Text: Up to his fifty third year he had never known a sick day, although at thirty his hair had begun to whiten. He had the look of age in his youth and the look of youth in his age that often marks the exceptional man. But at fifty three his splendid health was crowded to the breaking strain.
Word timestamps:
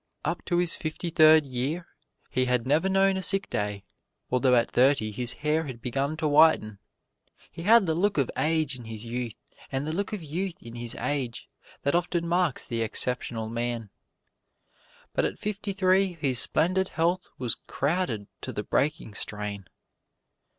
Up 0.25 0.43
to 0.45 0.57
his 0.57 0.75
fifty 0.75 1.11
third 1.11 1.45
year 1.45 1.85
he 2.31 2.45
had 2.45 2.65
never 2.65 2.89
known 2.89 3.17
a 3.17 3.21
sick 3.21 3.47
day, 3.51 3.83
although 4.31 4.55
at 4.55 4.71
thirty 4.71 5.11
his 5.11 5.33
hair 5.45 5.65
had 5.67 5.79
begun 5.79 6.17
to 6.17 6.27
whiten. 6.27 6.79
He 7.51 7.61
had 7.61 7.85
the 7.85 7.93
look 7.93 8.17
of 8.17 8.31
age 8.35 8.75
in 8.75 8.85
his 8.85 9.05
youth 9.05 9.35
and 9.71 9.85
the 9.85 9.91
look 9.93 10.11
of 10.11 10.23
youth 10.23 10.57
in 10.63 10.73
his 10.73 10.95
age 10.95 11.47
that 11.83 11.93
often 11.93 12.27
marks 12.27 12.65
the 12.65 12.81
exceptional 12.81 13.47
man. 13.47 13.91
But 15.13 15.23
at 15.25 15.37
fifty 15.37 15.71
three 15.71 16.13
his 16.13 16.39
splendid 16.39 16.89
health 16.89 17.27
was 17.37 17.57
crowded 17.67 18.25
to 18.41 18.51
the 18.51 18.63
breaking 18.63 19.13
strain. 19.13 19.65